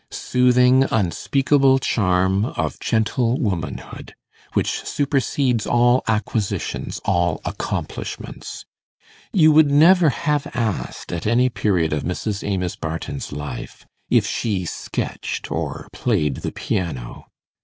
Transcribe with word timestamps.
Soothing, 0.09 0.85
unspeakable 0.89 1.77
charm 1.77 2.45
of 2.45 2.79
gentle 2.79 3.39
womanhood! 3.39 4.15
which 4.53 4.81
supersedes 4.83 5.67
all 5.67 6.01
acquisitions, 6.07 6.99
all 7.05 7.39
accomplishments. 7.45 8.65
You 9.31 9.51
would 9.51 9.69
never 9.69 10.09
have 10.09 10.47
asked, 10.55 11.11
at 11.13 11.27
any 11.27 11.49
period 11.49 11.93
of 11.93 12.01
Mrs. 12.01 12.43
Amos 12.43 12.75
Barton's 12.75 13.31
life, 13.31 13.85
if 14.09 14.25
she 14.25 14.65
sketched 14.65 15.51
or 15.51 15.87
played 15.93 16.37
the 16.37 16.51
piano. 16.51 17.27